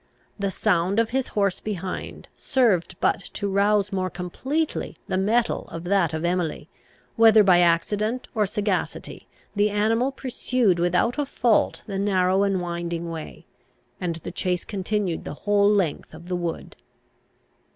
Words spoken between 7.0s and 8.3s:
whether by accident